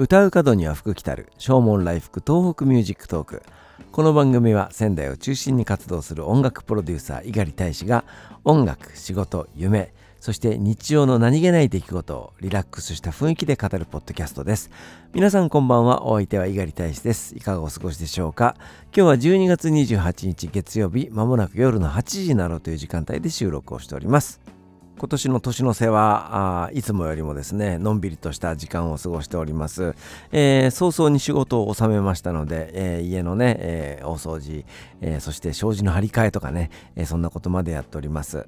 [0.00, 3.42] 笑う門には福来たる唱門来福 TOHOKU MUSIC TALK。
[3.92, 8.06] この番組は仙台を中心に活動する音楽プロデューサー猪狩太志が
[8.44, 14.70] 音楽仕事夢そして日常の何気ない出来事をリラックスした雰囲気で語るポッドキャストです。
[15.12, 17.36] 皆さんこんばんはお相手は猪狩太志です。
[17.36, 18.56] いかがお過ごしでしょうか？
[18.84, 24.40] 今日は12月28日月曜日まもなく夜の8時になろうという時間帯で収録をしております。
[25.00, 29.94] 今年の年の瀬はあいつもよりもですねのんびりとした時間を過ごしております、
[30.30, 34.66] えー、早々に仕事を収めましたので、えー、家のね、えー、大掃除、
[35.00, 38.44] えそして障子の張り替えとかね、えそんなことまでやっております。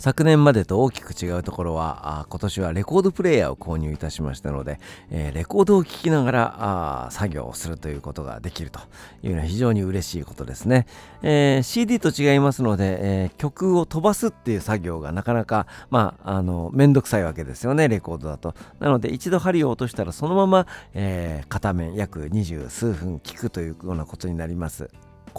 [0.00, 8.80] 昨年までと大きく違うところは今年はレコードプレーヤーを購入いたしましたので、えー、レコードを聴きながら作業をするということができると
[9.22, 10.86] いうのは非常に嬉しいことですね、
[11.20, 18.54] えー、CD と違いますので、えー、曲を飛ばすっていう作業がなかなかまああのめんどくさいわけですよねレコードだと。
[18.78, 24.88] なので一度針を落としたらそのまま、え片面約二十数分聴くというようなことになります。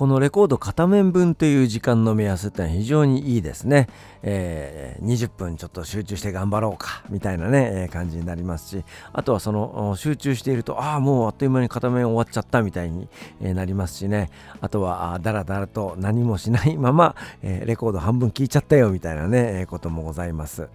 [0.01, 3.87] このレコード片面分という時間の目安ってのは非常にいいですね、
[4.23, 13.09] えー、20分ちょっと集中して頑張ろうかみたいなね、えー、感じになりますしあとはその集中しているとああもうあっという間に片面終わっちゃったみたいに、
[13.43, 20.67] え、なりますしねあとはだらだらと何もしないまま、えレコード半分聞いちゃったよみたいなね、えこともございます。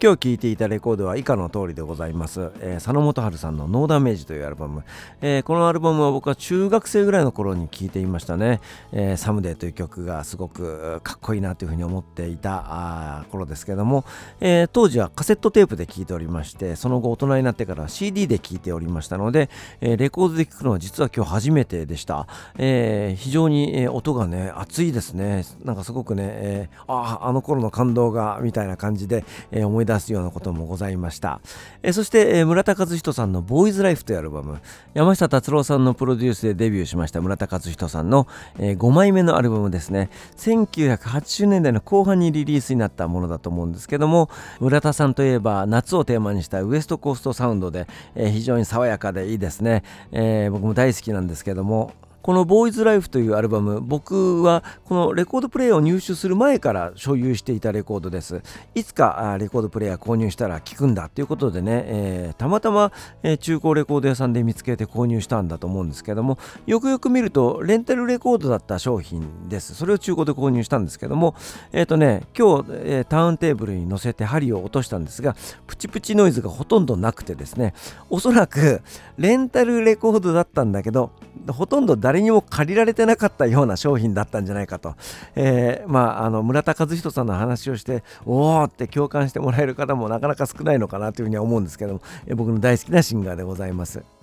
[0.00, 4.84] 今日聴いていたレコードは以下の通りでございます、えー、佐野元春さんの「ノーダメージ」というアルバム、
[5.20, 8.60] えー、このアルバムは僕は中学生ぐらいの頃に聴いていましたね、
[8.92, 14.04] えー、サムデーという曲がすごくかっこいいなというふうに思っていた頃ですけども、
[14.38, 25.44] えー、当時はカセットテープで聴いておりましてその後大人になってから CD で聴いておりましたので、えー、レコードで聴くのは実は今日初めてでした、えー、非常に、え、音がね熱いですね。
[25.64, 31.40] なんかすごくね、えー、あああの頃の感動がみたいな感じで、えー、思い出すようなこともございました。
[31.82, 34.60] えそして、え村田和人さんのボーイズライフというアルバム、
[34.94, 38.26] 山下達郎さんのプロデュースでデビューしました村田和人さんの、
[38.58, 40.10] え5枚目のアルバムですね。
[40.36, 44.28] 1980年代の後半にリリースになったものだと思うんですけども、
[44.60, 49.82] 村田さんといえば夏をテーマにしたウエストコーストサウンドで、え非常に爽やかでいいですね、
[50.12, 58.42] え、僕も大好きなんですけども、この「ボーイズライフというアルバム僕はこのレコードプレイヤーを入手する前から所有していたレコードです。
[58.74, 62.92] いつかレコードプレイヤー購入したら聴くんだということでね、えー、たまたま、
[63.40, 69.74] 中古レコード屋さんで見つけて購入したんだと思うんですけどもよくよく見るとレンタルレコードだった商品です。
[69.74, 71.34] それを中古で購入したんですけども
[71.72, 75.36] えっ、ー、とね今日、えターンテーブルに乗せて針を落としたんですが
[75.66, 77.74] プチプチノイズがほとんどなくてですね
[78.10, 78.82] おそらく
[79.16, 81.10] レンタルレコードだったんだけど
[81.48, 84.94] ほとんど誰にも借りられてなかったような商品だったんじゃないかと、
[85.34, 94.17] えー、まあ、あの村田和人さんの話をしておおって共感してもらえる方もなかなか少ないのかなというふうには思うんですけども、え、僕の大好きなシンガーでございます。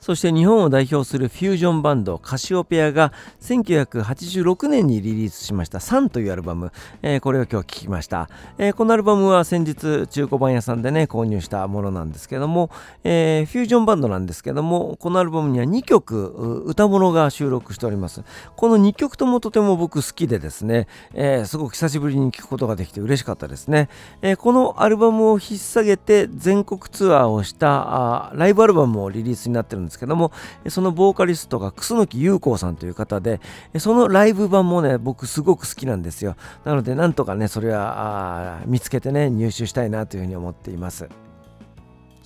[0.00, 3.12] そして日本を代表するフュージョンバンドカシオペアが
[3.42, 6.72] 1986年にリリースしました「サン」というアルバム、
[7.02, 8.28] えー、これを今日聴きました、
[8.58, 12.70] えー、このアルバムは先日中古版屋さんでね購入したものなんですけども、
[13.04, 18.22] えー、フュージョンバンドなんですけどもこのアルバムには2曲歌物が収録しております。
[18.56, 23.88] この2曲ともとても僕好きでですね、えすごく久しぶりに聴くことができて嬉しかったですね、
[24.22, 29.89] えこのアルバムを引っ提げて全国ツアーをしたライブアルバムもリリースになってるんです。
[29.90, 30.32] ですけども
[30.68, 33.40] そのボーカリストが楠木優子さんという方で
[33.78, 36.36] そのライブ版もね僕すごく好きなんですよ。
[36.64, 41.08] なのでなんとかねそれは見つけてね入手したいなというふうに思っています。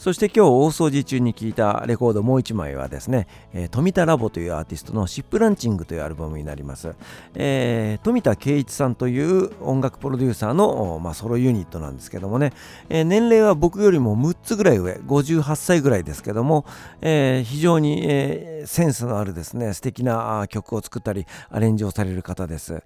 [0.04, 6.94] そして今日大掃除中に聴いたレコードもう一枚はですね、えー、富田ラボというアーティストのシップランチングというアルバムになります、
[7.32, 12.52] えー、富田圭一さんという音楽プロデューサーの、まあ、ソロユニットなんですけどもね、
[12.90, 16.66] えー、年齢は僕よりも6つぐらい上58歳ぐらいですけども、
[17.00, 22.82] え非常に、えセンスのあるですね素敵な曲を作ったりアレンジをされる方です。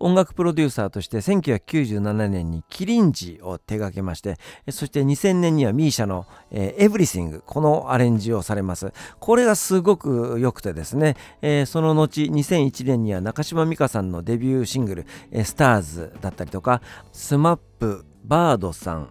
[0.00, 4.36] 音楽プロデューサーとして1997年にキリンジを手掛けまして
[4.70, 8.92] そして2000年には misia の、えー、エブリシングこのアレンジをされます。
[9.18, 15.06] これがすごく良くてですね、えー、その後2001年には中島美嘉さんのデビューシングル
[15.44, 16.82] 「スターズだったりとか
[17.12, 19.08] SMAP バードさん、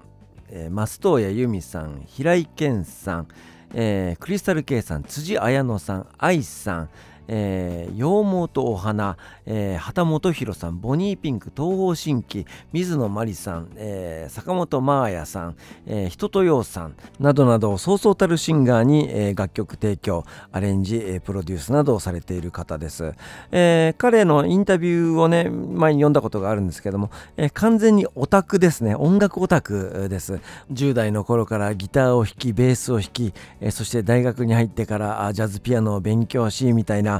[0.50, 3.28] えー、松任谷由実さん平井堅さん、
[3.74, 6.90] えー、クリスタル K さん辻彩乃さん愛さん
[7.28, 23.14] えー、羊毛とお花、えー、畑本博さんボニーピンク東方神起水野真理さん、えー、坂本真綾さん、えー、人とようさんなどなどそうそうたるシンガーに、えー、楽曲提供アレンジ、えー、プロデュースなどをされている方です、
[23.52, 28.96] えー、彼のインタビューをね前に読んだことがあるんですけども、えー、完全にオタクですね。
[28.96, 30.40] 音楽オタクです。
[30.72, 37.17] 10代の頃からギターを弾きベースを弾き、えー、そして大学に入ってからジャズピアノを勉強しみたいな、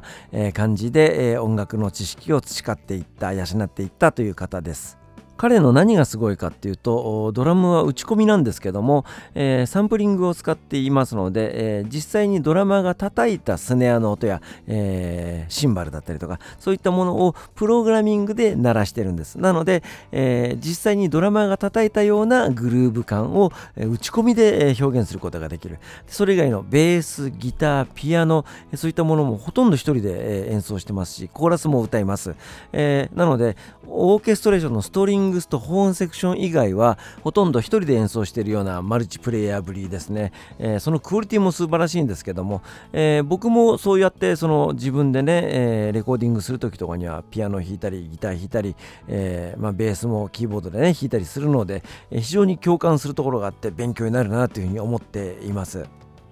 [0.54, 4.98] 感じで、音楽の知識を培っていった養っていったという方です。
[5.38, 9.06] 彼の何がすごいかっていうとドラムは打ち込みなんですけども、
[9.36, 19.40] えー、サンプリングを使っていますので、えー、実際にドラマが叩いたスネアの音や、えー、シンバルだったりとかそういったものをプログラミングで鳴らしてるんです。
[19.40, 25.80] なので、えー、実際にドラマが叩いたようなグルーヴ感を打ち込みで表現することができる。
[26.08, 28.46] それ以外のベースギターピアノ
[28.76, 32.36] そういったものもほとんど一人で演奏してますしコーラスも歌います、
[32.74, 33.58] えー、なので
[33.88, 42.62] オーケストレーションのストリングングスとホーンセクション以外はほとんど1人で演奏しているようなマルチプレイヤーぶりですね、えー、そのクオリティも素晴らしいんですけども、
[42.94, 48.76] えー、僕もそうやってその自分でね、えー、レコーディングする時とかにはピアノ弾いたりギター弾いたり、
[49.08, 55.86] えまあ、ベースもキーボードでね弾いたりするので、非常に共感するところがあって勉強になるなというふうに思っています。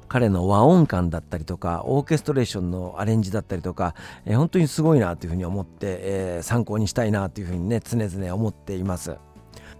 [0.07, 9.18] 彼の和音感だったりとかオーケストレーションのアレンジだったりとか、えー、本当にすごいなというふうに思って、えー、参考にしたいなというふうにね常々思っています。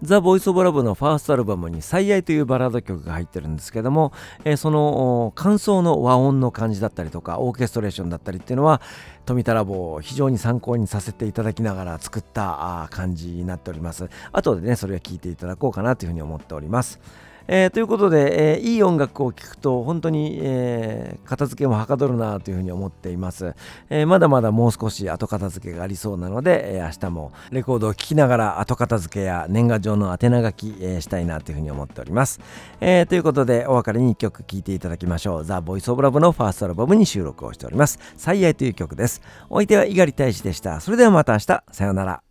[0.02, 4.12] ザ・ボイス・オブ・ラブのファーストアルバムに「最愛」というバラード曲が入ってるんですけども、
[4.44, 8.82] えー、その感想の和音の感じだったりとかオーケストレーションだったりっていうのは
[9.24, 14.10] 富田ラボを非常に参考にさせていただきながら作った感じになっております。
[14.32, 17.00] 後でねそれを聞いていただこうかなというふうに思っております。
[17.48, 23.54] えー、ということで、えー、いい音楽を聴くと本当に、えー、片付けもはかどるなというふうに思っています、
[23.90, 32.40] えまだまだもう少し後片付けがありそうなので、え明日もレコードを聴きながら後片付けや年賀状の宛名書き、えしたいなというふうに思っております、
[32.80, 35.44] えということでお別れに1曲聴いていただきましょう。
[35.44, 37.98] ザ・ボイス・オブ・ラブのファーストアルバムに収録をしております。
[38.16, 39.22] 最愛という曲です。
[39.48, 40.80] お相手は猪狩大使でした。
[40.80, 41.64] それではまた明日。
[41.70, 42.25] さようなら。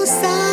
[0.00, 0.49] alcançar.